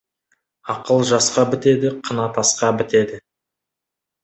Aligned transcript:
Ақыл 0.73 1.03
жасқа 1.09 1.43
бітеді, 1.51 1.93
қына 2.09 2.27
тасқа 2.39 2.73
бітеді. 2.83 3.23